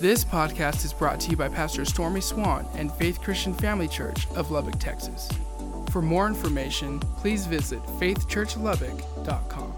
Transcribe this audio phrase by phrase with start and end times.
[0.00, 4.26] This podcast is brought to you by Pastor Stormy Swann and Faith Christian Family Church
[4.28, 5.28] of Lubbock, Texas.
[5.90, 9.74] For more information, please visit faithchurchlubbock.com.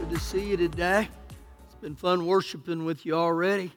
[0.00, 1.08] Good to see you today.
[1.64, 3.70] It's been fun worshiping with you already.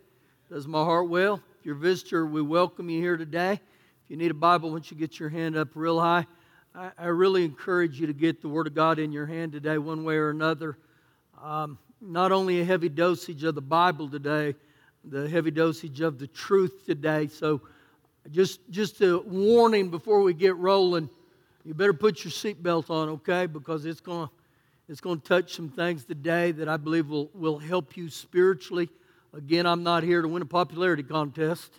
[0.50, 1.36] Does my heart well.
[1.60, 3.52] If you're a visitor, we welcome you here today.
[3.52, 6.26] If you need a Bible, once you get your hand up real high,
[6.74, 9.78] I, I really encourage you to get the Word of God in your hand today,
[9.78, 10.80] one way or another.
[11.40, 14.56] Um, not only a heavy dosage of the Bible today,
[15.10, 17.28] the heavy dosage of the truth today.
[17.28, 17.62] So,
[18.32, 21.10] just just a warning before we get rolling,
[21.64, 23.46] you better put your seatbelt on, okay?
[23.46, 24.30] Because it's going
[24.90, 28.90] it's going to touch some things today that I believe will, will help you spiritually.
[29.34, 31.72] Again, I'm not here to win a popularity contest.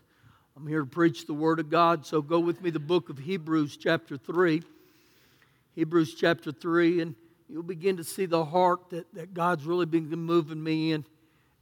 [0.54, 2.04] I'm here to preach the Word of God.
[2.04, 4.62] So go with me the book of Hebrews, chapter 3.
[5.74, 7.14] Hebrews, chapter 3, and
[7.48, 11.04] you'll begin to see the heart that, that God's really been moving me in,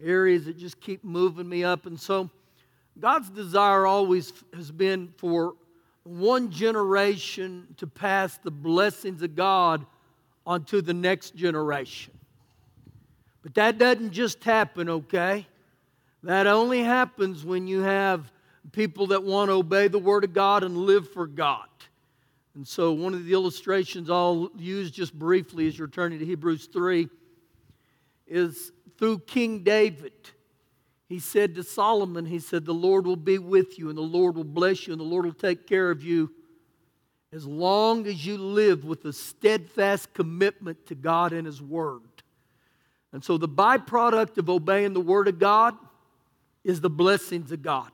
[0.03, 1.87] areas that just keep moving me up.
[1.87, 2.31] And so
[2.99, 5.55] God's desire always has been for
[6.05, 9.85] one generation to pass the blessings of God
[10.47, 12.13] onto the next generation.
[13.43, 15.47] But that doesn't just happen, okay?
[16.23, 18.33] That only happens when you have
[18.73, 21.69] people that want to obey the Word of God and live for God.
[22.55, 26.67] And so, one of the illustrations I'll use just briefly as you're turning to Hebrews
[26.73, 27.09] 3
[28.27, 30.13] is through King David.
[31.09, 34.37] He said to Solomon, He said, The Lord will be with you, and the Lord
[34.37, 36.33] will bless you, and the Lord will take care of you
[37.33, 42.01] as long as you live with a steadfast commitment to God and His Word.
[43.13, 45.77] And so the byproduct of obeying the Word of God
[46.65, 47.91] is the blessings of God.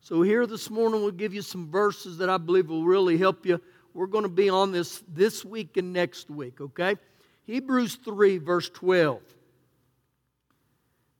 [0.00, 3.44] So here this morning we'll give you some verses that I believe will really help
[3.44, 3.60] you.
[3.92, 6.96] We're going to be on this this week and next week, okay?
[7.46, 9.20] Hebrews 3, verse 12.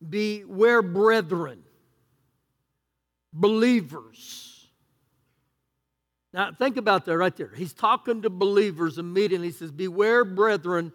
[0.00, 1.62] Beware, brethren,
[3.32, 4.56] believers
[6.36, 7.50] now, think about that right there.
[7.56, 9.46] He's talking to believers immediately.
[9.46, 10.92] He says, Beware, brethren,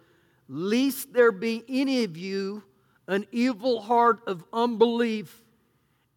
[0.48, 2.62] lest there be any of you
[3.08, 5.42] an evil heart of unbelief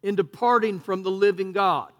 [0.04, 1.90] in departing from the living God.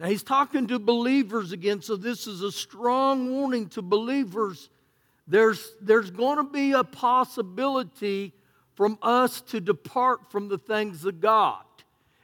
[0.00, 4.68] Now, he's talking to believers again, so this is a strong warning to believers.
[5.28, 8.32] There's, there's going to be a possibility
[8.78, 11.64] from us to depart from the things of God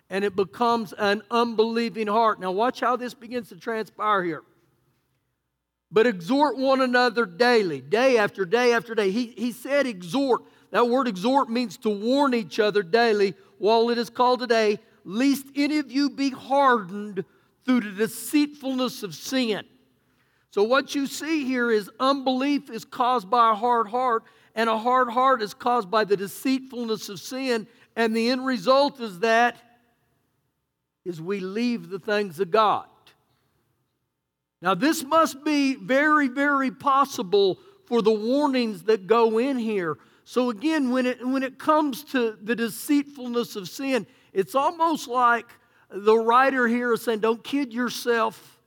[0.08, 2.38] and it becomes an unbelieving heart.
[2.38, 4.44] Now, watch how this begins to transpire here.
[5.90, 9.10] But exhort one another daily, day after day after day.
[9.10, 10.42] He, he said exhort.
[10.70, 15.46] That word exhort means to warn each other daily while it is called today, lest
[15.56, 17.24] any of you be hardened
[17.64, 19.64] through the deceitfulness of sin.
[20.52, 24.22] So, what you see here is unbelief is caused by a hard heart,
[24.54, 27.66] and a hard heart is caused by the deceitfulness of sin.
[27.96, 29.56] And the end result is that
[31.04, 32.86] is we leave the things of God.
[34.62, 39.98] Now, this must be very, very possible for the warnings that go in here.
[40.24, 45.46] So, again, when it, when it comes to the deceitfulness of sin, it's almost like
[45.90, 48.58] the writer here is saying, Don't kid yourself.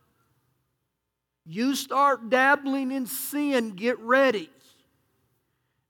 [1.45, 4.49] You start dabbling in sin, get ready.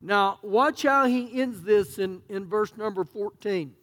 [0.01, 3.73] Now, watch how he ends this in, in verse number 14.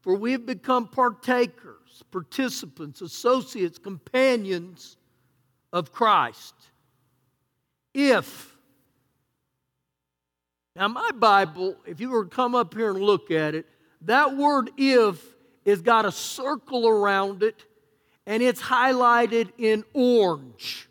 [0.00, 4.96] For we have become partakers, participants, associates, companions
[5.72, 6.54] of Christ.
[7.92, 8.54] If,
[10.76, 13.66] now my Bible, if you were to come up here and look at it,
[14.02, 15.20] that word if
[15.66, 17.64] has got a circle around it
[18.26, 20.88] and it's highlighted in orange.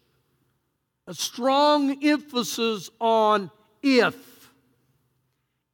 [1.08, 3.52] A strong emphasis on
[3.84, 4.16] if.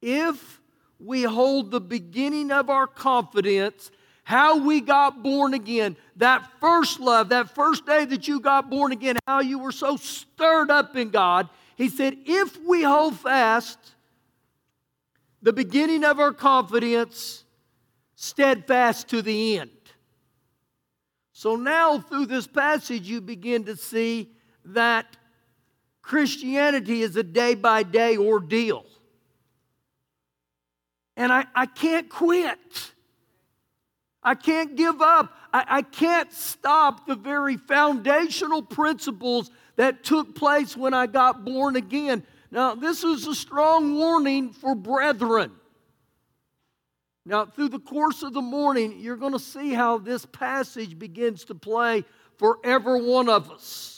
[0.00, 0.60] If
[0.98, 3.90] we hold the beginning of our confidence,
[4.24, 8.92] how we got born again, that first love, that first day that you got born
[8.92, 11.48] again, how you were so stirred up in God.
[11.76, 13.78] He said, if we hold fast
[15.40, 17.44] the beginning of our confidence,
[18.14, 19.70] steadfast to the end.
[21.32, 24.30] So now, through this passage, you begin to see
[24.66, 25.16] that
[26.02, 28.84] Christianity is a day by day ordeal
[31.16, 32.92] and I, I can't quit.
[34.22, 35.32] I can't give up.
[35.52, 41.76] I, I can't stop the very foundational principles that took place when I got born
[41.76, 42.22] again.
[42.50, 45.52] Now, this is a strong warning for brethren.
[47.24, 51.44] Now, through the course of the morning, you're going to see how this passage begins
[51.44, 52.04] to play
[52.36, 53.91] for every one of us.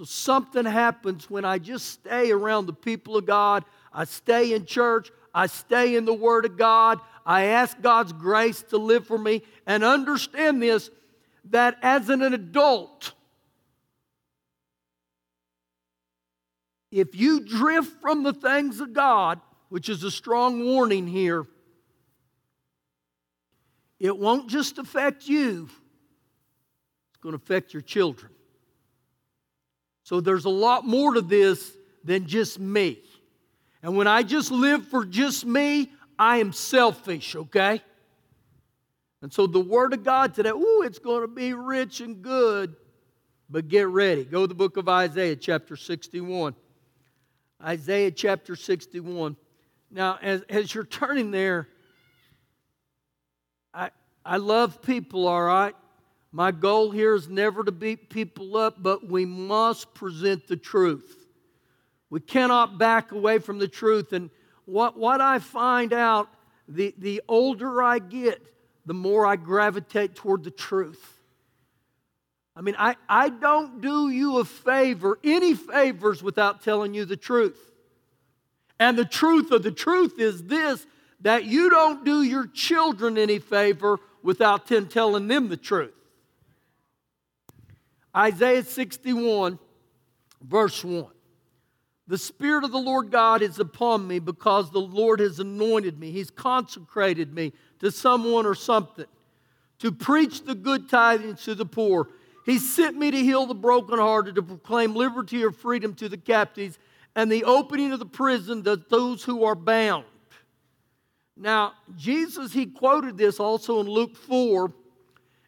[0.00, 4.64] So, something happens when I just stay around the people of God, I stay in
[4.64, 7.00] church, I stay in the Word of God.
[7.26, 9.42] I ask God's grace to live for me.
[9.66, 10.88] And understand this
[11.50, 13.12] that as an adult,
[16.90, 19.38] if you drift from the things of God,
[19.68, 21.46] which is a strong warning here,
[23.98, 25.68] it won't just affect you,
[27.10, 28.29] it's going to affect your children.
[30.10, 31.72] So there's a lot more to this
[32.02, 32.98] than just me.
[33.80, 37.80] And when I just live for just me, I am selfish, okay?
[39.22, 42.74] And so the Word of God today, ooh, it's going to be rich and good.
[43.48, 44.24] But get ready.
[44.24, 46.56] Go to the book of Isaiah, chapter 61.
[47.62, 49.36] Isaiah chapter 61.
[49.92, 51.68] Now, as, as you're turning there,
[53.72, 53.90] I,
[54.24, 55.76] I love people, all right?
[56.32, 61.26] My goal here is never to beat people up, but we must present the truth.
[62.08, 64.12] We cannot back away from the truth.
[64.12, 64.30] And
[64.64, 66.28] what, what I find out,
[66.68, 68.40] the, the older I get,
[68.86, 71.20] the more I gravitate toward the truth.
[72.54, 77.16] I mean, I, I don't do you a favor, any favors, without telling you the
[77.16, 77.58] truth.
[78.78, 80.86] And the truth of the truth is this
[81.22, 85.92] that you don't do your children any favor without telling them the truth.
[88.16, 89.58] Isaiah 61,
[90.42, 91.06] verse 1.
[92.08, 96.10] The Spirit of the Lord God is upon me because the Lord has anointed me.
[96.10, 99.06] He's consecrated me to someone or something
[99.78, 102.08] to preach the good tidings to the poor.
[102.46, 106.78] He sent me to heal the brokenhearted, to proclaim liberty or freedom to the captives,
[107.14, 110.04] and the opening of the prison to those who are bound.
[111.36, 114.72] Now, Jesus, he quoted this also in Luke 4.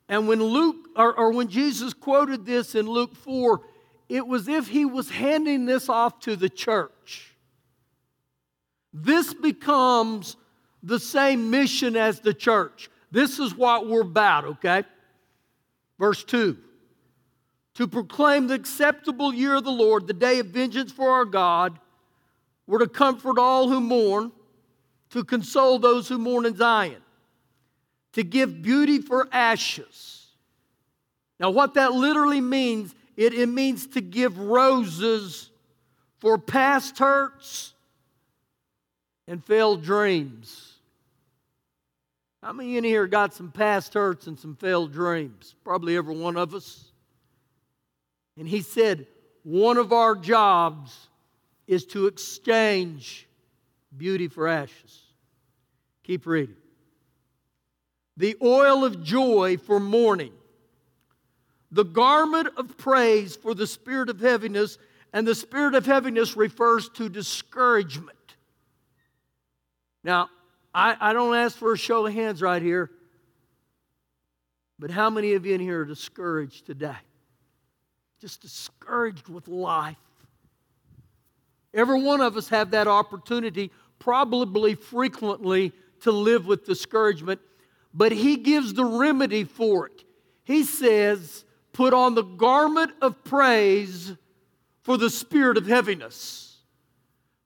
[0.08, 3.60] And when Luke, or, or when Jesus quoted this in Luke 4,
[4.08, 7.34] it was if he was handing this off to the church.
[8.92, 10.36] This becomes
[10.82, 12.90] the same mission as the church.
[13.10, 14.84] This is what we're about, okay?
[15.98, 16.58] Verse 2
[17.74, 21.78] To proclaim the acceptable year of the Lord, the day of vengeance for our God.
[22.66, 24.32] We're to comfort all who mourn,
[25.10, 27.02] to console those who mourn in Zion,
[28.12, 30.26] to give beauty for ashes.
[31.40, 35.50] Now, what that literally means, it, it means to give roses
[36.18, 37.74] for past hurts
[39.26, 40.68] and failed dreams.
[42.42, 45.54] How many in here got some past hurts and some failed dreams?
[45.64, 46.84] Probably every one of us.
[48.36, 49.06] And he said,
[49.42, 51.08] one of our jobs
[51.66, 53.26] is to exchange
[53.96, 55.02] beauty for ashes.
[56.04, 56.56] Keep reading.
[58.16, 60.32] The oil of joy for mourning,
[61.70, 64.78] the garment of praise for the spirit of heaviness,
[65.12, 68.18] and the spirit of heaviness refers to discouragement.
[70.04, 70.28] Now,
[70.74, 72.90] I, I don't ask for a show of hands right here,
[74.78, 76.96] but how many of you in here are discouraged today?
[78.20, 79.96] Just discouraged with life.
[81.74, 87.40] Every one of us have that opportunity, probably frequently, to live with discouragement,
[87.94, 90.04] but he gives the remedy for it.
[90.44, 94.12] He says, Put on the garment of praise
[94.82, 96.58] for the spirit of heaviness.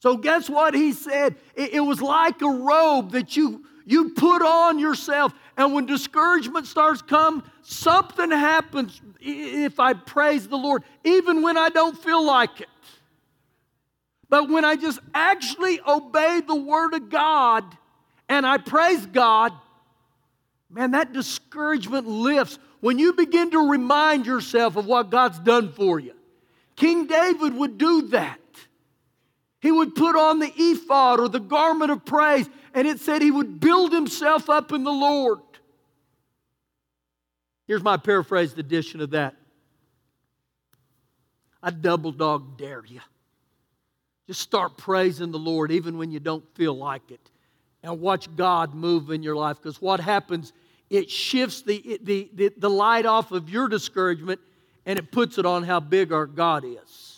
[0.00, 1.36] So, guess what he said?
[1.54, 5.32] It, it, was like a robe that you, you put on yourself.
[5.56, 11.70] And when discouragement starts come, something happens if I praise the Lord, even when I
[11.70, 12.68] don't feel like it.
[14.28, 17.64] But when I just actually obey the Word of God
[18.28, 19.52] and I praise God,
[20.70, 25.98] man, that discouragement lifts when you begin to remind yourself of what God's done for
[25.98, 26.14] you.
[26.76, 28.40] King David would do that.
[29.60, 33.30] He would put on the ephod or the garment of praise, and it said he
[33.30, 35.40] would build himself up in the Lord.
[37.66, 39.34] Here's my paraphrased edition of that.
[41.62, 43.00] I double dog dare you.
[44.26, 47.30] Just start praising the Lord even when you don't feel like it.
[47.86, 49.56] And watch God move in your life.
[49.62, 50.52] Because what happens,
[50.90, 54.40] it shifts the, the, the, the light off of your discouragement
[54.84, 57.16] and it puts it on how big our God is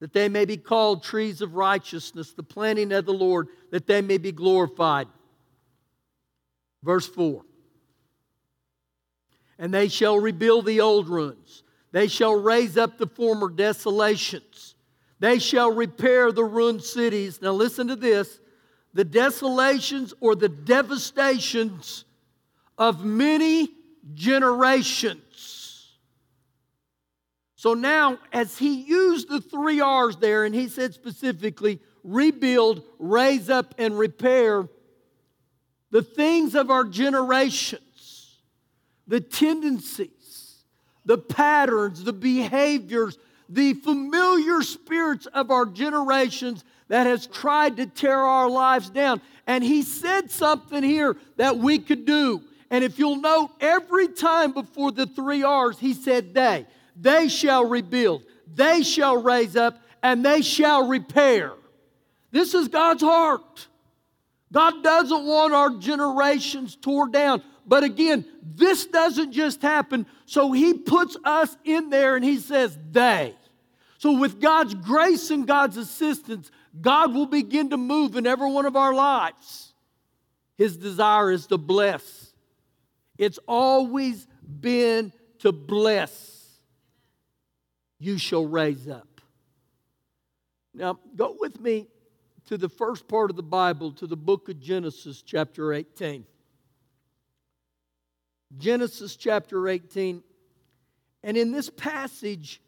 [0.00, 4.02] that they may be called trees of righteousness, the planting of the Lord, that they
[4.02, 5.08] may be glorified.
[6.84, 7.42] Verse 4
[9.58, 14.75] And they shall rebuild the old ruins, they shall raise up the former desolations,
[15.18, 17.40] they shall repair the ruined cities.
[17.40, 18.40] Now, listen to this
[18.92, 22.06] the desolations or the devastations
[22.78, 23.68] of many
[24.14, 25.92] generations.
[27.56, 33.50] So now, as he used the three R's there, and he said specifically, rebuild, raise
[33.50, 34.68] up, and repair,
[35.90, 38.40] the things of our generations,
[39.06, 40.64] the tendencies,
[41.04, 43.18] the patterns, the behaviors,
[43.48, 49.20] the familiar spirits of our generations that has tried to tear our lives down.
[49.46, 52.42] And he said something here that we could do.
[52.70, 56.66] And if you'll note, every time before the three R's, he said they.
[56.96, 58.22] They shall rebuild,
[58.54, 61.52] they shall raise up, and they shall repair.
[62.30, 63.68] This is God's heart.
[64.52, 67.42] God doesn't want our generations tore down.
[67.66, 70.06] But again, this doesn't just happen.
[70.24, 73.34] So he puts us in there and he says, they.
[73.98, 78.66] So, with God's grace and God's assistance, God will begin to move in every one
[78.66, 79.72] of our lives.
[80.56, 82.32] His desire is to bless,
[83.18, 84.26] it's always
[84.60, 86.34] been to bless.
[87.98, 89.22] You shall raise up.
[90.74, 91.88] Now, go with me
[92.46, 96.26] to the first part of the Bible, to the book of Genesis, chapter 18.
[98.58, 100.22] Genesis chapter 18.
[101.22, 102.60] And in this passage,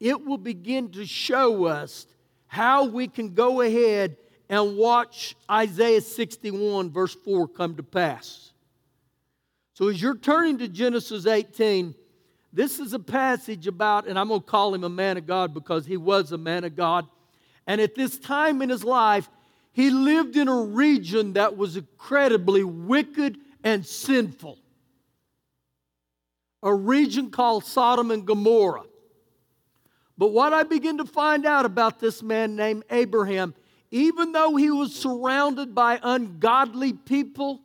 [0.00, 2.06] it will begin to show us
[2.46, 4.16] how we can go ahead
[4.48, 8.52] and watch Isaiah 61, verse 4, come to pass.
[9.74, 11.94] So, as you're turning to Genesis 18,
[12.52, 15.52] this is a passage about, and I'm going to call him a man of God
[15.52, 17.06] because he was a man of God.
[17.66, 19.28] And at this time in his life,
[19.72, 24.58] he lived in a region that was incredibly wicked and sinful.
[26.62, 28.84] A region called Sodom and Gomorrah.
[30.16, 33.54] But what I begin to find out about this man named Abraham,
[33.90, 37.60] even though he was surrounded by ungodly people,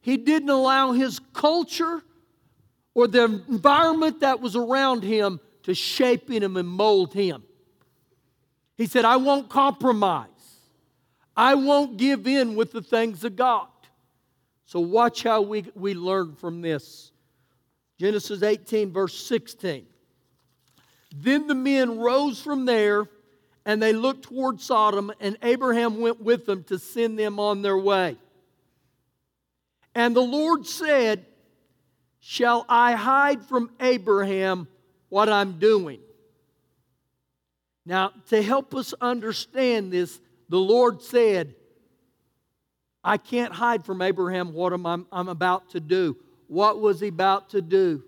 [0.00, 2.02] he didn't allow his culture
[2.94, 7.42] or the environment that was around him to shape him and mold him.
[8.76, 10.28] He said, I won't compromise.
[11.36, 13.68] I won't give in with the things of God.
[14.64, 17.12] So, watch how we, we learn from this.
[17.98, 19.86] Genesis 18, verse 16.
[21.14, 23.08] Then the men rose from there
[23.64, 27.76] and they looked toward Sodom, and Abraham went with them to send them on their
[27.76, 28.16] way.
[29.94, 31.26] And the Lord said,
[32.18, 34.68] Shall I hide from Abraham
[35.10, 36.00] what I'm doing?
[37.84, 41.54] Now, to help us understand this, the Lord said,
[43.04, 46.16] I can't hide from Abraham what I'm, I'm about to do.
[46.48, 48.02] What was he about to do?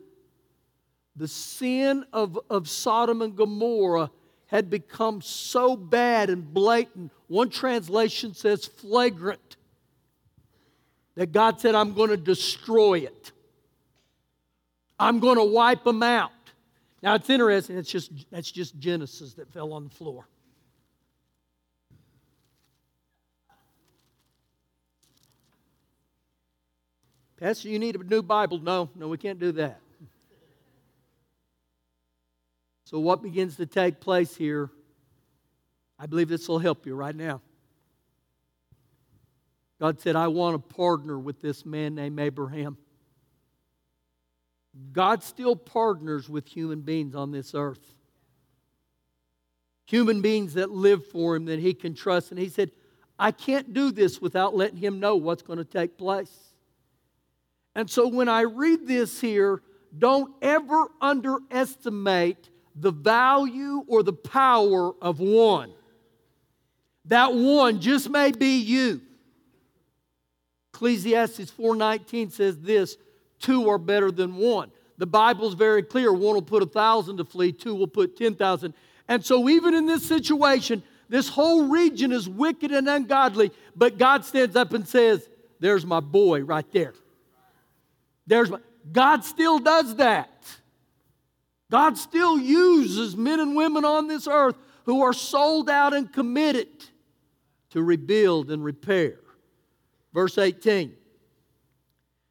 [1.15, 4.11] The sin of, of Sodom and Gomorrah
[4.47, 7.13] had become so bad and blatant.
[7.29, 9.57] One translation says flagrant.
[11.15, 13.33] That God said, I'm going to destroy it.
[14.99, 16.31] I'm going to wipe them out.
[17.03, 20.27] Now it's interesting, it's just, that's just Genesis that fell on the floor.
[27.41, 28.59] Pastor, you need a new Bible.
[28.59, 29.81] No, no, we can't do that.
[32.85, 34.71] So, what begins to take place here?
[35.99, 37.41] I believe this will help you right now.
[39.81, 42.77] God said, I want to partner with this man named Abraham.
[44.93, 47.95] God still partners with human beings on this earth.
[49.87, 52.33] Human beings that live for Him, that He can trust.
[52.33, 52.71] And He said,
[53.19, 56.50] I can't do this without letting Him know what's going to take place.
[57.81, 59.63] And so when I read this here,
[59.97, 65.73] don't ever underestimate the value or the power of one.
[67.07, 69.01] That one just may be you.
[70.75, 72.99] Ecclesiastes 4:19 says this,
[73.39, 74.71] two are better than one.
[74.99, 76.13] The Bible's very clear.
[76.13, 78.75] One will put a thousand to flee, two will put 10,000.
[79.09, 84.27] And so, even in this situation, this whole region is wicked and ungodly, but God
[84.27, 86.93] stands up and says, There's my boy right there.
[88.31, 88.53] There's
[88.93, 90.47] God still does that.
[91.69, 96.69] God still uses men and women on this earth who are sold out and committed
[97.71, 99.19] to rebuild and repair.
[100.15, 100.95] Verse 18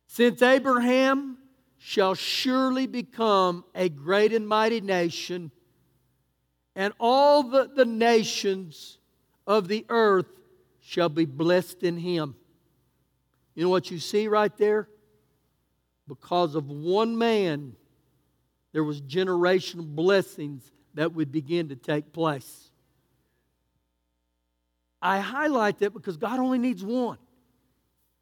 [0.07, 1.37] since Abraham
[1.77, 5.51] shall surely become a great and mighty nation,
[6.77, 8.99] and all the, the nations
[9.45, 10.27] of the earth
[10.79, 12.35] shall be blessed in him.
[13.53, 14.87] You know what you see right there?
[16.09, 17.75] Because of one man,
[18.73, 22.69] there was generational blessings that would begin to take place.
[25.01, 27.17] I highlight that because God only needs one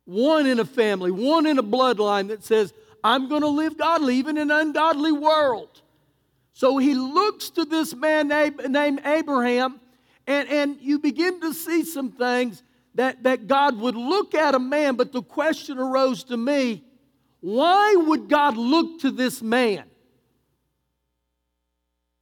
[0.07, 4.15] one in a family, one in a bloodline that says, I'm going to live godly,
[4.15, 5.81] even in an ungodly world.
[6.53, 9.81] So he looks to this man named Abraham,
[10.25, 12.63] and, and you begin to see some things
[12.95, 16.83] that, that God would look at a man, but the question arose to me
[17.39, 19.85] why would God look to this man?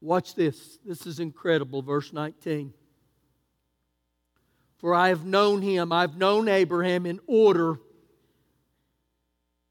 [0.01, 0.77] Watch this.
[0.85, 1.81] This is incredible.
[1.81, 2.73] Verse 19.
[4.77, 7.79] For I have known him, I've known Abraham in order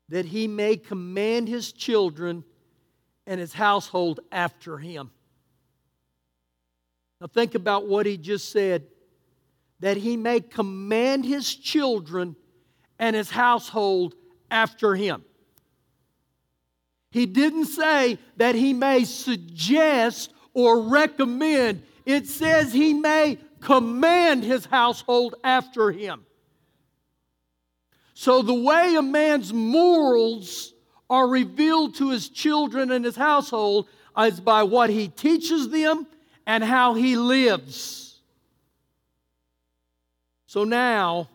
[0.09, 2.43] that he may command his children
[3.27, 5.11] and his household after him.
[7.21, 8.87] Now, think about what he just said
[9.81, 12.37] that he may command his children
[12.99, 14.15] and his household
[14.51, 15.25] after him.
[17.15, 24.67] He didn't say that he may suggest or recommend, it says he may command his
[24.67, 26.27] household after him.
[28.15, 30.75] So, the way a man's morals
[31.09, 33.87] are revealed to his children and his household
[34.19, 36.09] is by what he teaches them
[36.49, 38.19] and how he lives.
[40.47, 41.29] So now,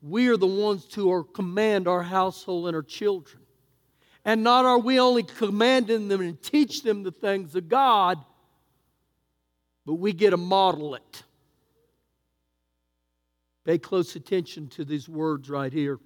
[0.00, 3.41] we are the ones to command our household and our children.
[4.24, 8.18] And not are we only commanding them and teach them the things of God,
[9.84, 11.22] but we get to model it.
[13.64, 15.98] Pay close attention to these words right here.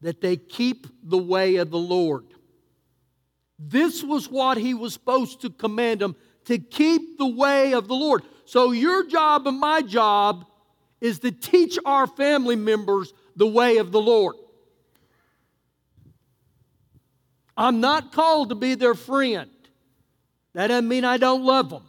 [0.00, 2.26] That they keep the way of the Lord.
[3.58, 6.16] This was what he was supposed to command them
[6.46, 8.22] to keep the way of the Lord.
[8.44, 10.44] So, your job and my job
[11.00, 14.36] is to teach our family members the way of the Lord.
[17.56, 19.50] I'm not called to be their friend.
[20.54, 21.84] That doesn't mean I don't love them.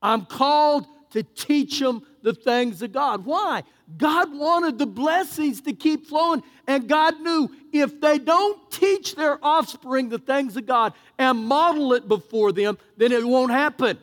[0.00, 3.24] I'm called to teach them the things of God.
[3.24, 3.62] Why?
[3.96, 9.42] God wanted the blessings to keep flowing, and God knew if they don't teach their
[9.42, 13.98] offspring the things of God and model it before them, then it won't happen.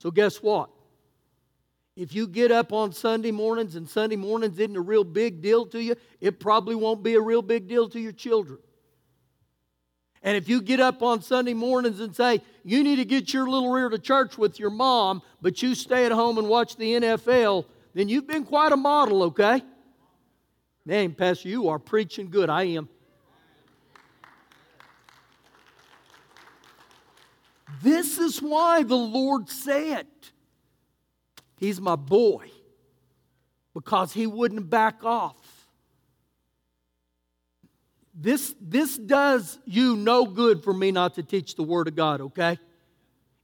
[0.00, 0.68] So, guess what?
[1.94, 5.66] If you get up on Sunday mornings and Sunday mornings isn't a real big deal
[5.66, 8.58] to you, it probably won't be a real big deal to your children.
[10.22, 13.48] And if you get up on Sunday mornings and say, you need to get your
[13.48, 16.92] little rear to church with your mom, but you stay at home and watch the
[16.92, 19.62] NFL, then you've been quite a model, okay?
[20.84, 22.48] Man, Pastor, you are preaching good.
[22.48, 22.88] I am.
[27.82, 30.06] This is why the Lord said,
[31.62, 32.50] He's my boy
[33.72, 35.36] because he wouldn't back off.
[38.12, 42.20] This, this does you no good for me not to teach the Word of God,
[42.20, 42.58] okay?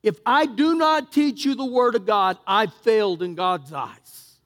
[0.02, 4.40] If I do not teach you the Word of God, I've failed in God's eyes.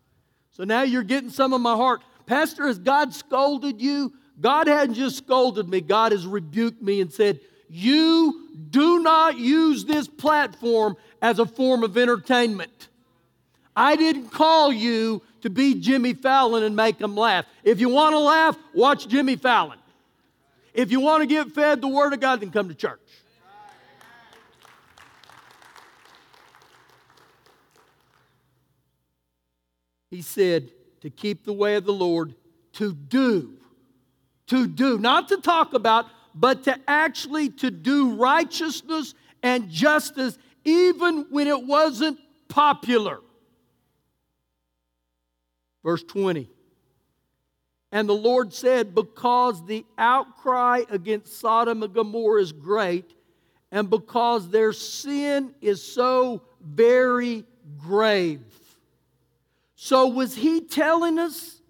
[0.51, 2.03] So now you're getting some of my heart.
[2.27, 4.13] Pastor, has God scolded you?
[4.39, 9.87] God hadn't just scolded me, God has rebuked me and said, You do not use
[9.87, 12.91] this platform as a form of entertainment.
[13.75, 17.47] I didn't call you to be Jimmy Fallon and make them laugh.
[17.65, 19.79] If you want to laugh, watch Jimmy Fallon.
[20.75, 23.01] If you want to get fed the Word of God, then come to church.
[30.11, 32.35] He said to keep the way of the Lord,
[32.75, 33.55] to do,
[34.49, 41.27] to do, not to talk about, but to actually to do righteousness and justice even
[41.31, 43.21] when it wasn't popular.
[45.83, 46.49] Verse 20.
[47.91, 53.13] And the Lord said, Because the outcry against Sodom and Gomorrah is great,
[53.71, 57.45] and because their sin is so very
[57.79, 58.41] grave.
[59.75, 61.61] So, was he telling us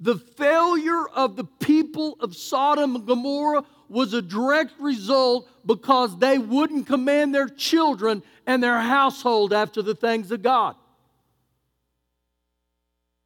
[0.00, 6.36] the failure of the people of Sodom and Gomorrah was a direct result because they
[6.36, 10.76] wouldn't command their children and their household after the things of God?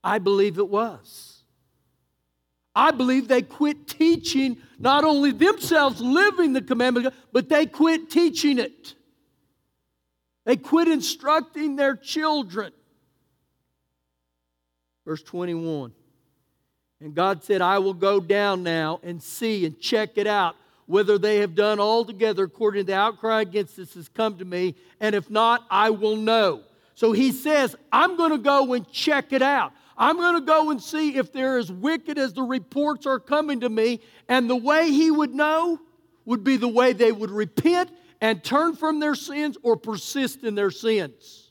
[0.03, 1.43] I believe it was.
[2.75, 8.59] I believe they quit teaching not only themselves living the commandment, but they quit teaching
[8.59, 8.95] it.
[10.45, 12.73] They quit instructing their children.
[15.05, 15.93] Verse 21.
[17.01, 20.57] And God said, I will go down now and see and check it out
[20.89, 24.75] whether they have done altogether according to the outcry against us has come to me,
[25.01, 26.63] and if not, I will know.
[26.95, 29.73] So he says, I'm going to go and check it out.
[29.99, 33.61] I'm going to go and see if they're as wicked as the reports are coming
[33.61, 34.01] to me.
[34.29, 35.81] And the way he would know
[36.25, 40.55] would be the way they would repent and turn from their sins or persist in
[40.55, 41.51] their sins.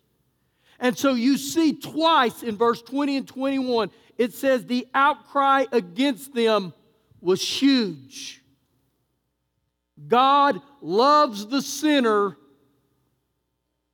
[0.80, 6.34] And so you see twice in verse 20 and 21, it says the outcry against
[6.34, 6.74] them
[7.20, 8.42] was huge.
[10.08, 12.38] God loves the sinner,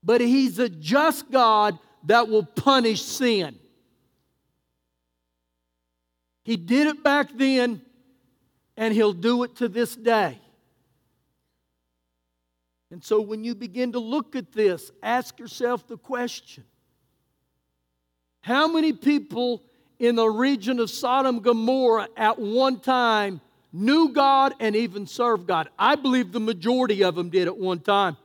[0.04, 3.58] but He's a just God that will punish sin.
[6.43, 7.82] He did it back then,
[8.75, 10.39] and He'll do it to this day.
[12.91, 16.63] And so when you begin to look at this, ask yourself the question
[18.41, 19.63] How many people
[19.97, 25.69] in the region of Sodom Gomorrah at one time knew God and even served God?
[25.79, 28.17] I believe the majority of them did at one time.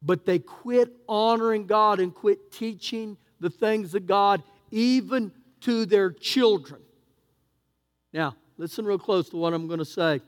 [0.00, 5.32] But they quit honoring God and quit teaching the things of God, even
[5.64, 6.80] to their children.
[8.12, 10.20] Now, listen real close to what I'm going to say.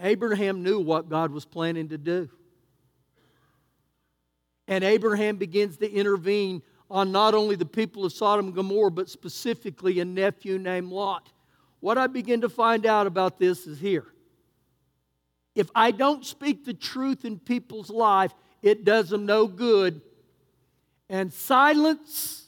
[0.00, 2.28] Abraham knew what God was planning to do.
[4.66, 9.08] And Abraham begins to intervene on not only the people of Sodom and Gomorrah, but
[9.08, 11.30] specifically a nephew named Lot.
[11.80, 14.06] What I begin to find out about this is here.
[15.54, 18.32] If I don't speak the truth in people's life,
[18.62, 20.00] it does them no good.
[21.08, 22.39] And silence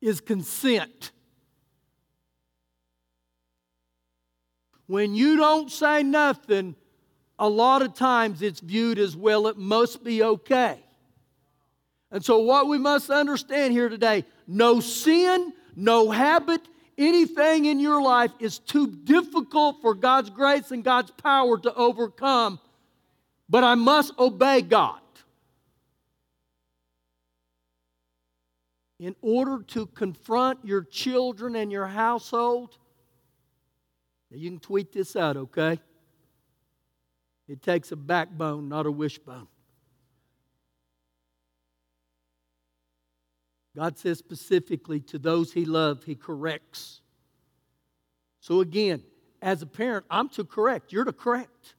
[0.00, 1.12] is consent.
[4.86, 6.74] When you don't say nothing,
[7.38, 10.78] a lot of times it's viewed as well, it must be okay.
[12.10, 16.60] And so, what we must understand here today no sin, no habit,
[16.98, 22.58] anything in your life is too difficult for God's grace and God's power to overcome,
[23.48, 25.00] but I must obey God.
[29.00, 32.76] In order to confront your children and your household,
[34.30, 35.80] you can tweet this out, okay?
[37.48, 39.48] It takes a backbone, not a wishbone.
[43.74, 47.00] God says specifically to those he loves, he corrects.
[48.40, 49.02] So again,
[49.40, 50.92] as a parent, I'm to correct.
[50.92, 51.74] You're to correct.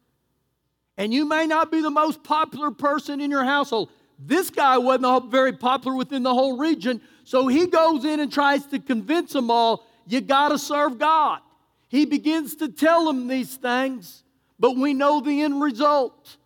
[0.97, 3.91] And you may not be the most popular person in your household.
[4.23, 8.65] This guy wasn't very popular within the whole region, so he goes in and tries
[8.67, 11.39] to convince them all you got to serve God.
[11.87, 14.23] He begins to tell them these things,
[14.59, 16.37] but we know the end result.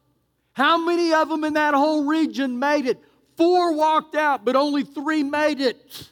[0.54, 2.98] How many of them in that whole region made it?
[3.36, 6.10] Four walked out, but only three made it.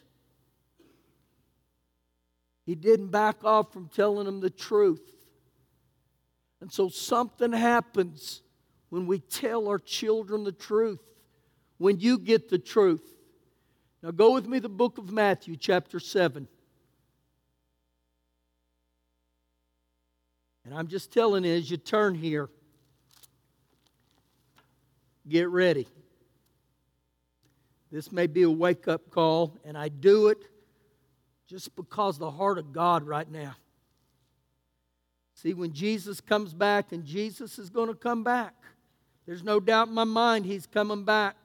[2.65, 5.01] He didn't back off from telling them the truth.
[6.59, 8.41] And so something happens
[8.89, 10.99] when we tell our children the truth
[11.77, 13.03] when you get the truth.
[14.01, 16.47] Now go with me the book of Matthew, chapter 7.
[20.65, 22.49] And I'm just telling you, as you turn here,
[25.27, 25.87] get ready.
[27.91, 30.37] This may be a wake up call, and I do it
[31.47, 33.55] just because the heart of God right now.
[35.35, 38.55] See, when Jesus comes back, and Jesus is going to come back,
[39.25, 41.35] there's no doubt in my mind he's coming back.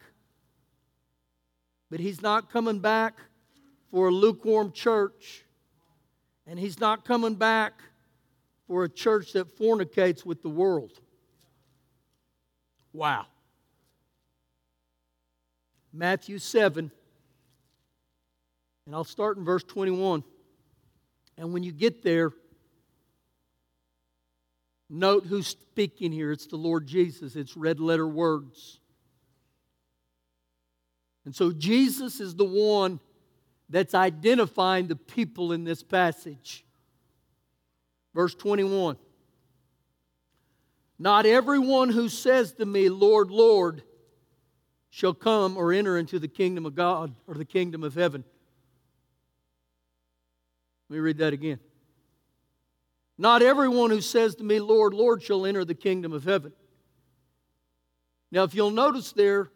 [1.91, 3.19] But he's not coming back
[3.91, 5.45] for a lukewarm church.
[6.47, 7.81] And he's not coming back
[8.67, 10.93] for a church that fornicates with the world.
[12.93, 13.27] Wow.
[15.93, 16.91] Matthew 7,
[18.87, 20.23] and I'll start in verse 21.
[21.37, 22.33] And when you get there,
[24.91, 26.31] note who's speaking here.
[26.31, 28.81] It's the Lord Jesus, it's red letter words.
[31.29, 33.01] And so Jesus is the one
[33.69, 36.65] that's identifying the people in this passage.
[38.15, 38.97] Verse 21
[40.99, 43.83] Not everyone who says to me, Lord, Lord,
[44.89, 48.25] shall come or enter into the kingdom of God or the kingdom of heaven.
[50.89, 51.61] Let me read that again.
[53.19, 56.55] Not everyone who says to me, Lord, Lord, shall enter the kingdom of heaven.
[58.31, 59.51] Now, if you'll notice there,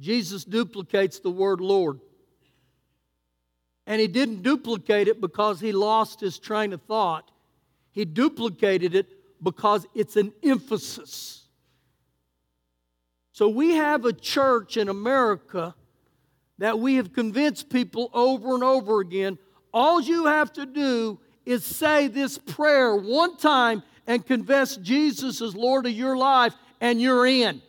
[0.00, 2.00] Jesus duplicates the word Lord.
[3.86, 7.30] And he didn't duplicate it because he lost his train of thought.
[7.92, 9.08] He duplicated it
[9.42, 11.44] because it's an emphasis.
[13.32, 15.74] So we have a church in America
[16.58, 19.38] that we have convinced people over and over again
[19.72, 25.54] all you have to do is say this prayer one time and confess Jesus as
[25.54, 27.62] Lord of your life, and you're in.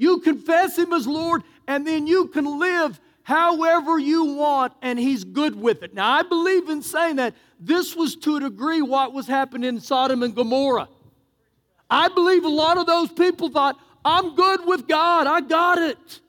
[0.00, 5.24] You confess Him as Lord, and then you can live however you want, and He's
[5.24, 5.92] good with it.
[5.94, 9.80] Now, I believe in saying that this was to a degree what was happening in
[9.80, 10.88] Sodom and Gomorrah.
[11.90, 16.20] I believe a lot of those people thought, I'm good with God, I got it.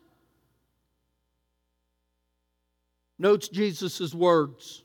[3.21, 4.83] notes Jesus' words.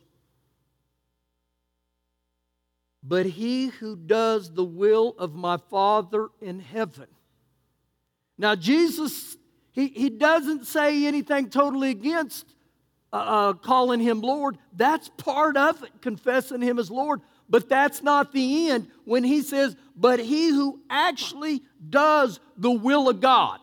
[3.03, 7.07] But he who does the will of my Father in heaven.
[8.39, 9.37] Now, Jesus,
[9.73, 12.47] he, he doesn't say anything totally against
[13.13, 14.59] uh, uh, calling him Lord.
[14.75, 17.21] That's part of it, confessing him as Lord.
[17.49, 23.09] But that's not the end when he says, but he who actually does the will
[23.09, 23.61] of God.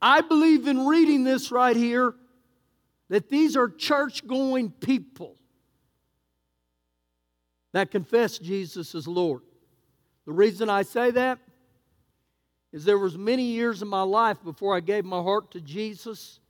[0.00, 2.14] I believe in reading this right here
[3.08, 5.36] that these are church going people
[7.72, 9.42] that confess Jesus as Lord.
[10.26, 11.38] The reason I say that
[12.72, 16.40] is there was many years in my life before I gave my heart to Jesus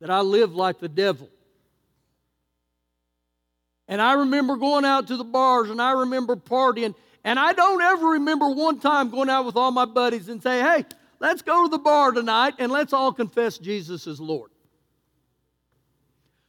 [0.00, 1.28] that I lived like the devil.
[3.88, 6.94] And I remember going out to the bars and I remember partying.
[7.24, 10.60] And I don't ever remember one time going out with all my buddies and say,
[10.60, 10.84] hey,
[11.20, 14.50] let's go to the bar tonight and let's all confess Jesus as Lord.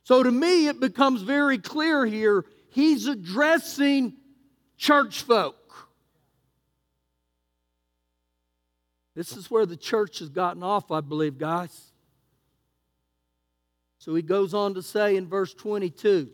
[0.03, 4.13] So to me, it becomes very clear here he's addressing
[4.77, 5.55] church folk.
[9.19, 11.91] This is where the church has gotten off, I believe, guys.
[13.97, 16.29] So he goes on to say in verse 22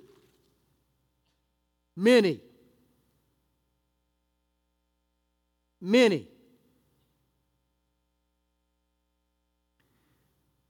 [1.98, 2.42] Many,
[5.82, 6.28] many.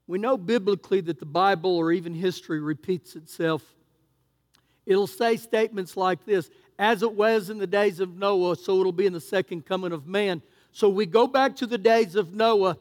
[0.06, 3.62] We know biblically that the Bible or even history repeats itself.
[4.86, 6.48] It'll say statements like this
[6.78, 9.92] as it was in the days of Noah, so it'll be in the second coming
[9.92, 10.40] of man.
[10.76, 12.76] So we go back to the days of Noah.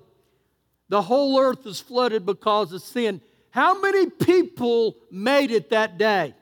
[0.89, 3.21] The whole earth is flooded because of sin.
[3.51, 6.33] How many people made it that day?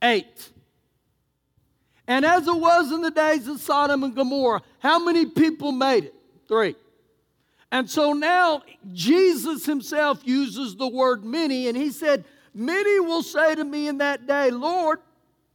[0.00, 0.48] Eight.
[2.08, 6.04] And as it was in the days of Sodom and Gomorrah, how many people made
[6.04, 6.14] it?
[6.48, 6.76] Three.
[7.70, 8.62] And so now
[8.94, 13.98] Jesus himself uses the word many, and he said, Many will say to me in
[13.98, 15.00] that day, Lord,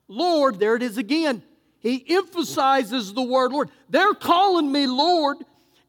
[0.07, 1.41] Lord, there it is again.
[1.79, 3.69] He emphasizes the word Lord.
[3.89, 5.37] They're calling me Lord.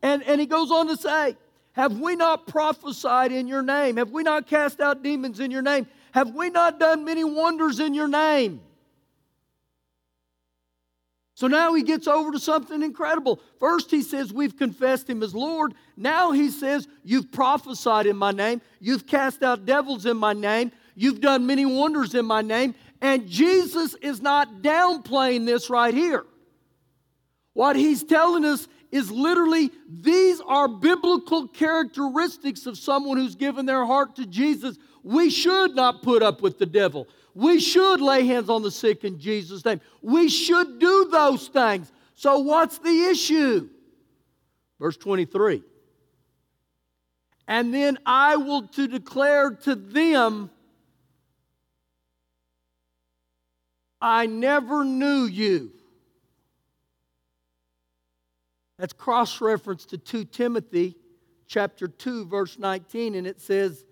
[0.02, 1.36] And, and he goes on to say,
[1.72, 3.96] Have we not prophesied in your name?
[3.96, 5.86] Have we not cast out demons in your name?
[6.12, 8.60] Have we not done many wonders in your name?
[11.34, 13.40] So now he gets over to something incredible.
[13.58, 15.72] First, he says, We've confessed him as Lord.
[15.96, 18.60] Now he says, You've prophesied in my name.
[18.78, 20.70] You've cast out devils in my name.
[20.94, 22.74] You've done many wonders in my name.
[23.00, 26.24] And Jesus is not downplaying this right here.
[27.54, 33.84] What he's telling us is literally these are biblical characteristics of someone who's given their
[33.84, 34.76] heart to Jesus.
[35.02, 37.08] We should not put up with the devil.
[37.34, 39.80] We should lay hands on the sick in Jesus' name.
[40.02, 41.90] We should do those things.
[42.14, 43.68] So, what's the issue?
[44.78, 45.62] Verse 23.
[47.46, 50.50] And then I will to declare to them
[54.00, 55.72] I never knew you.
[58.78, 60.96] That's cross reference to 2 Timothy
[61.46, 63.84] chapter 2 verse 19 and it says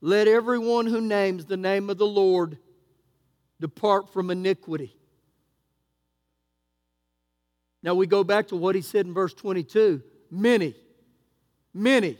[0.00, 2.56] let everyone who names the name of the Lord
[3.60, 4.96] depart from iniquity.
[7.82, 10.74] Now we go back to what he said in verse 22 many,
[11.72, 12.18] many.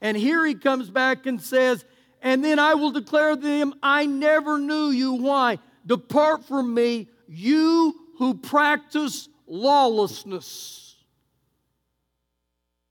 [0.00, 1.84] And here he comes back and says,
[2.22, 5.14] And then I will declare to them, I never knew you.
[5.14, 5.58] Why?
[5.88, 10.96] Depart from me, you who practice lawlessness.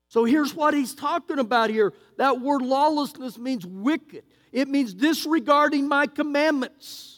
[0.10, 1.94] So here's what he's talking about here.
[2.18, 7.14] That word lawlessness means wicked, it means disregarding my commandments.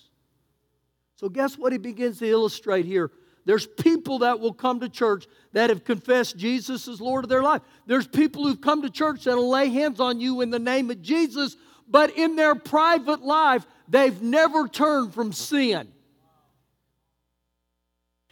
[1.15, 3.11] So, guess what he begins to illustrate here?
[3.45, 7.41] There's people that will come to church that have confessed Jesus as Lord of their
[7.41, 7.61] life.
[7.87, 11.01] There's people who've come to church that'll lay hands on you in the name of
[11.01, 15.87] Jesus, but in their private life, they've never turned from sin.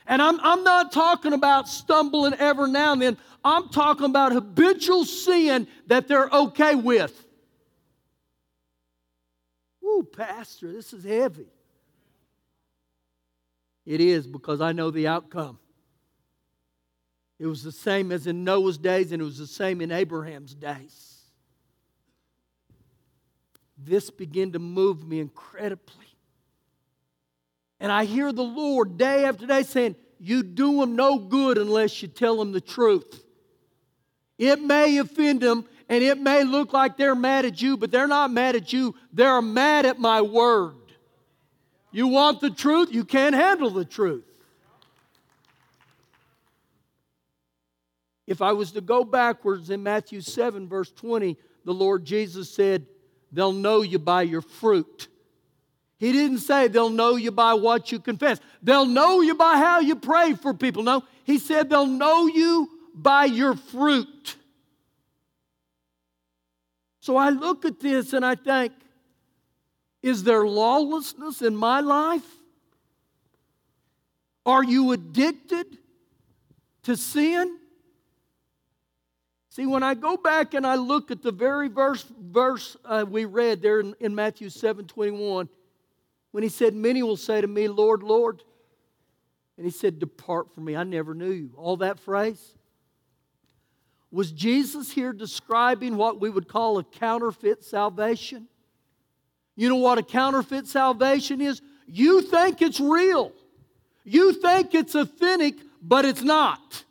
[0.06, 3.18] And I'm, I'm not talking about stumbling every now and then.
[3.44, 7.26] I'm talking about habitual sin that they're okay with.
[9.84, 11.48] Ooh, Pastor, this is heavy.
[13.86, 15.60] It is because I know the outcome.
[17.40, 20.54] It was the same as in Noah's days, and it was the same in Abraham's
[20.54, 21.17] days
[23.78, 26.06] this began to move me incredibly.
[27.80, 32.02] And I hear the Lord day after day saying, You do them no good unless
[32.02, 33.24] you tell them the truth.
[34.38, 38.08] It may offend them and it may look like they're mad at you, but they're
[38.08, 38.96] not mad at you.
[39.14, 40.76] They're mad at my word.
[41.92, 42.90] You want the truth?
[42.92, 44.26] You can't handle the truth.
[48.26, 52.86] If I was to go backwards in Matthew 7, verse 20, the Lord Jesus said,
[53.32, 55.08] They'll know you by your fruit.
[55.98, 58.40] He didn't say they'll know you by what you confess.
[58.62, 60.84] They'll know you by how you pray for people.
[60.84, 64.36] No, he said they'll know you by your fruit.
[67.00, 68.74] So I look at this and I think,
[70.04, 72.26] is there lawlessness in my life?
[74.46, 75.66] Are you addicted
[76.84, 77.58] to sin?
[79.58, 83.26] See, when I go back and I look at the very verse, verse uh, we
[83.26, 85.50] read there in, in Matthew 7 21,
[86.30, 88.44] when he said, Many will say to me, Lord, Lord.
[89.58, 91.50] And he said, Depart from me, I never knew you.
[91.58, 92.54] All that phrase.
[94.12, 98.48] Was Jesus here describing what we would call a counterfeit salvation?
[99.56, 101.64] You know what a counterfeit salvation is?
[101.88, 103.32] You think it's real,
[104.04, 106.84] you think it's authentic, but it's not.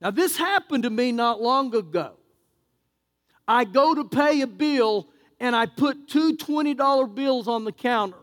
[0.00, 2.14] Now, this happened to me not long ago.
[3.46, 5.08] I go to pay a bill
[5.40, 8.18] and I put two $20 bills on the counter.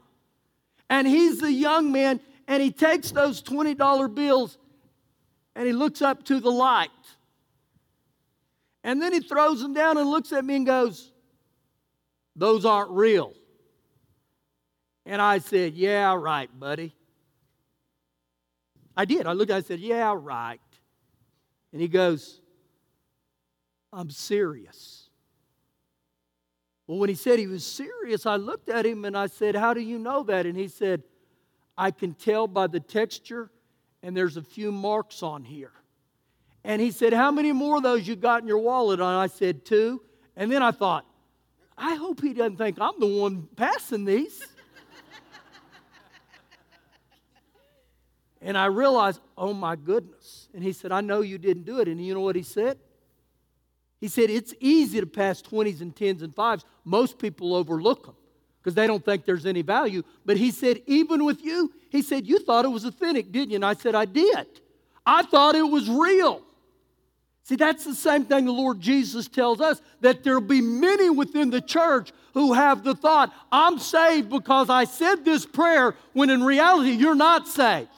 [0.89, 4.57] And he's the young man, and he takes those $20 bills
[5.55, 6.89] and he looks up to the light.
[8.83, 11.11] And then he throws them down and looks at me and goes,
[12.35, 13.33] Those aren't real.
[15.05, 16.93] And I said, Yeah, right, buddy.
[18.95, 19.25] I did.
[19.25, 20.59] I looked I said, Yeah, right.
[21.75, 22.39] And he goes,
[23.91, 25.09] I'm serious.
[26.87, 29.73] Well, when he said he was serious, I looked at him and I said, How
[29.73, 30.45] do you know that?
[30.45, 31.03] And he said,
[31.77, 33.51] I can tell by the texture,
[34.01, 35.73] and there's a few marks on here.
[36.63, 39.01] And he said, How many more of those you got in your wallet?
[39.01, 40.01] And I said, Two.
[40.37, 41.05] And then I thought,
[41.77, 44.41] I hope he doesn't think I'm the one passing these.
[48.45, 50.49] And I realized, oh my goodness.
[50.53, 51.87] And he said, I know you didn't do it.
[51.87, 52.77] And you know what he said?
[53.99, 56.63] He said, It's easy to pass 20s and 10s and 5s.
[56.83, 58.15] Most people overlook them
[58.61, 60.03] because they don't think there's any value.
[60.25, 63.55] But he said, Even with you, he said, You thought it was authentic, didn't you?
[63.55, 64.47] And I said, I did.
[65.07, 66.43] I thought it was real.
[67.45, 71.49] See, that's the same thing the Lord Jesus tells us that there'll be many within
[71.49, 76.43] the church who have the thought, I'm saved because I said this prayer, when in
[76.43, 77.89] reality, you're not saved.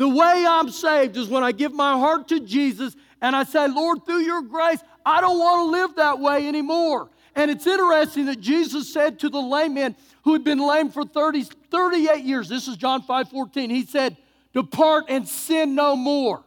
[0.00, 3.68] The way I'm saved is when I give my heart to Jesus and I say,
[3.68, 7.10] Lord, through your grace, I don't want to live that way anymore.
[7.34, 11.04] And it's interesting that Jesus said to the lame man who had been lame for
[11.04, 14.16] 30, 38 years, this is John 5 14, he said,
[14.54, 16.42] Depart and sin no more.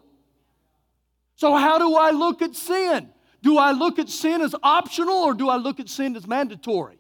[1.36, 3.08] So, how do I look at sin?
[3.44, 6.98] Do I look at sin as optional or do I look at sin as mandatory?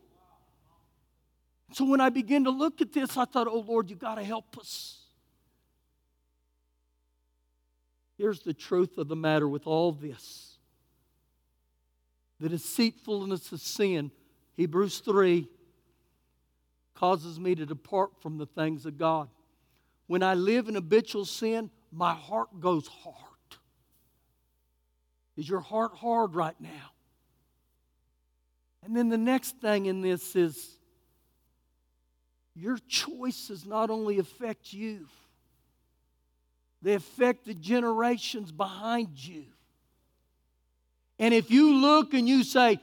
[1.71, 4.23] So, when I began to look at this, I thought, oh Lord, you got to
[4.23, 5.02] help us.
[8.17, 10.57] Here's the truth of the matter with all this
[12.39, 14.11] the deceitfulness of sin,
[14.57, 15.47] Hebrews 3,
[16.93, 19.29] causes me to depart from the things of God.
[20.07, 23.15] When I live in habitual sin, my heart goes hard.
[25.37, 26.91] Is your heart hard right now?
[28.83, 30.77] And then the next thing in this is
[32.55, 35.07] your choices not only affect you,
[36.83, 39.45] they affect the generations behind you.
[41.17, 42.79] And if you look and you say,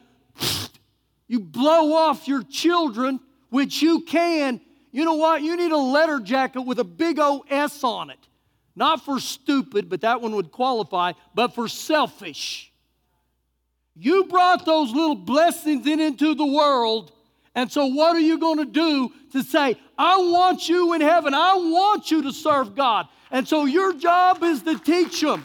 [1.29, 4.61] you blow off your children, which you can,
[4.91, 5.43] you know what?
[5.43, 8.19] You need a letter jacket with a big O S on it.
[8.75, 12.73] Not for stupid, but that one would qualify, but for selfish.
[13.95, 17.13] You brought those little blessings in into the world,
[17.55, 21.35] and so what are you going to do to say, I want you in heaven,
[21.35, 23.07] I want you to serve God?
[23.31, 25.45] And so your job is to teach them.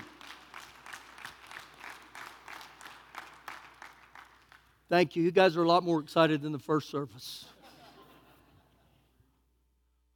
[4.88, 5.24] Thank you.
[5.24, 7.46] You guys are a lot more excited than the first service.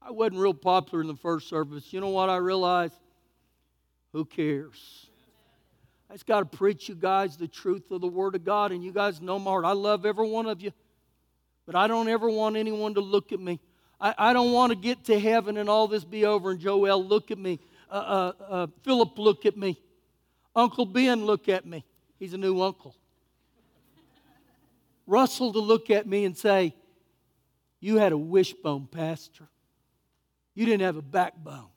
[0.02, 1.92] I wasn't real popular in the first service.
[1.92, 2.96] You know what I realized?
[4.14, 5.08] Who cares?
[6.10, 8.84] I just got to preach you guys the truth of the Word of God, and
[8.84, 9.66] you guys know my heart.
[9.66, 10.72] I love every one of you,
[11.70, 13.60] but I don't ever want anyone to look at me
[14.02, 17.04] I, I don't want to get to heaven and all this be over and Joel,
[17.04, 17.60] look at me.
[17.90, 19.80] Uh, uh, uh, Philip, look at me.
[20.56, 21.84] Uncle Ben, look at me.
[22.18, 22.96] He's a new uncle.
[25.08, 26.74] Russell to look at me and say,
[27.80, 29.48] You had a wishbone, Pastor.
[30.56, 31.70] You didn't have a backbone.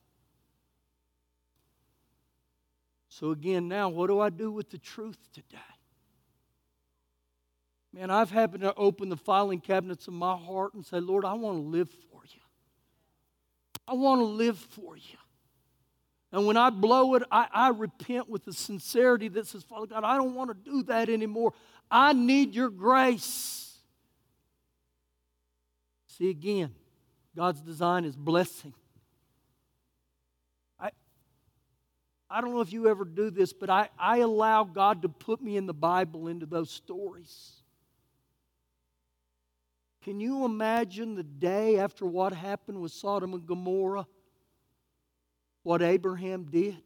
[3.09, 5.59] So, again, now, what do I do with the truth today?
[7.93, 11.35] Man, I've happened to open the filing cabinets of my heart and say, Lord, I
[11.35, 12.41] want to live for you.
[13.87, 15.19] I want to live for you.
[16.33, 20.05] And when I blow it, I, I repent with a sincerity that says, Father God,
[20.05, 21.53] I don't want to do that anymore.
[21.91, 23.77] I need your grace.
[26.07, 26.75] See again,
[27.37, 28.73] God's design is blessing.
[30.81, 30.91] I,
[32.31, 35.43] I don't know if you ever do this, but I, I allow God to put
[35.43, 37.62] me in the Bible into those stories.
[40.03, 44.07] Can you imagine the day after what happened with Sodom and Gomorrah?
[45.63, 46.83] What Abraham did?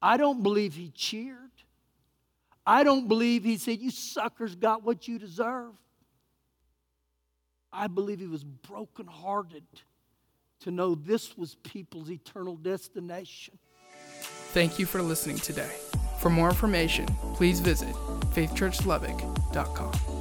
[0.00, 1.50] I don't believe he cheered.
[2.66, 5.72] I don't believe he said, You suckers got what you deserve.
[7.72, 9.64] I believe he was brokenhearted
[10.60, 13.58] to know this was people's eternal destination.
[14.52, 15.70] Thank you for listening today.
[16.18, 17.94] For more information, please visit
[18.34, 20.19] faithchurchlubbock.com.